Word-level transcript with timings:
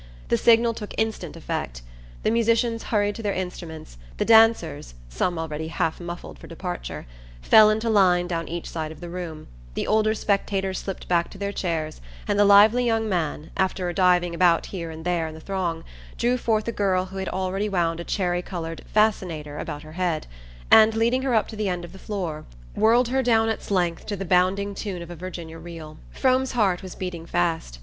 The 0.29 0.37
signal 0.37 0.73
took 0.73 0.95
instant 0.97 1.35
effect. 1.37 1.83
The 2.23 2.31
musicians 2.31 2.81
hurried 2.85 3.13
to 3.13 3.21
their 3.21 3.35
instruments, 3.35 3.99
the 4.17 4.25
dancers 4.25 4.95
some 5.09 5.37
already 5.37 5.67
half 5.67 5.99
muffled 5.99 6.39
for 6.39 6.47
departure 6.47 7.05
fell 7.43 7.69
into 7.69 7.87
line 7.87 8.25
down 8.25 8.47
each 8.47 8.67
side 8.67 8.91
of 8.91 8.99
the 8.99 9.11
room, 9.11 9.45
the 9.75 9.85
older 9.85 10.15
spectators 10.15 10.79
slipped 10.79 11.07
back 11.07 11.29
to 11.29 11.37
their 11.37 11.51
chairs, 11.51 12.01
and 12.27 12.39
the 12.39 12.45
lively 12.45 12.83
young 12.83 13.07
man, 13.07 13.51
after 13.55 13.93
diving 13.93 14.33
about 14.33 14.65
here 14.65 14.89
and 14.89 15.05
there 15.05 15.27
in 15.27 15.35
the 15.35 15.39
throng, 15.39 15.83
drew 16.17 16.35
forth 16.35 16.67
a 16.67 16.71
girl 16.71 17.05
who 17.05 17.17
had 17.17 17.29
already 17.29 17.69
wound 17.69 17.99
a 17.99 18.03
cherry 18.03 18.41
coloured 18.41 18.81
"fascinator" 18.91 19.59
about 19.59 19.83
her 19.83 19.91
head, 19.91 20.25
and, 20.71 20.95
leading 20.95 21.21
her 21.21 21.35
up 21.35 21.47
to 21.47 21.55
the 21.55 21.69
end 21.69 21.85
of 21.85 21.91
the 21.91 21.99
floor, 21.99 22.43
whirled 22.73 23.09
her 23.09 23.21
down 23.21 23.49
its 23.49 23.69
length 23.69 24.07
to 24.07 24.15
the 24.15 24.25
bounding 24.25 24.73
tune 24.73 25.03
of 25.03 25.11
a 25.11 25.15
Virginia 25.15 25.59
reel. 25.59 25.99
Frome's 26.11 26.53
heart 26.53 26.81
was 26.81 26.95
beating 26.95 27.27
fast. 27.27 27.77